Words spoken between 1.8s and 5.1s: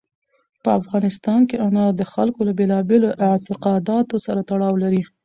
د خلکو له بېلابېلو اعتقاداتو سره تړاو لري.